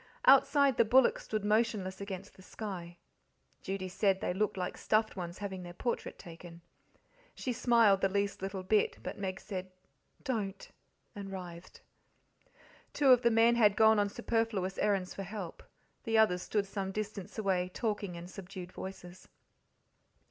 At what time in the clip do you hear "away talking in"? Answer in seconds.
17.37-18.27